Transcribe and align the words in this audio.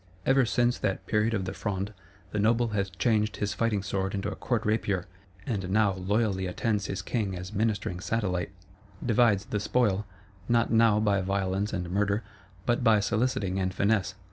Ever 0.25 0.47
since 0.47 0.79
that 0.79 1.05
period 1.05 1.35
of 1.35 1.45
the 1.45 1.53
Fronde, 1.53 1.93
the 2.31 2.39
Noble 2.39 2.69
has 2.69 2.89
changed 2.89 3.37
his 3.37 3.53
fighting 3.53 3.83
sword 3.83 4.15
into 4.15 4.31
a 4.31 4.35
court 4.35 4.65
rapier, 4.65 5.05
and 5.45 5.69
now 5.69 5.93
loyally 5.93 6.47
attends 6.47 6.87
his 6.87 7.03
king 7.03 7.35
as 7.35 7.53
ministering 7.53 7.99
satellite; 7.99 8.49
divides 9.05 9.45
the 9.45 9.59
spoil, 9.59 10.07
not 10.49 10.71
now 10.71 10.99
by 10.99 11.21
violence 11.21 11.71
and 11.71 11.91
murder, 11.91 12.23
but 12.65 12.83
by 12.83 12.99
soliciting 12.99 13.59
and 13.59 13.75
finesse. 13.75 14.15